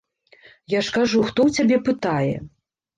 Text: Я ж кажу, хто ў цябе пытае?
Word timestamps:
Я 0.77 0.81
ж 0.89 0.97
кажу, 0.97 1.23
хто 1.29 1.39
ў 1.47 1.61
цябе 1.61 1.77
пытае? 1.87 2.35